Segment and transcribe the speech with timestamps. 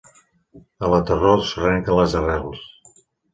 [0.87, 2.65] A la tardor s'arrenquen les arrels.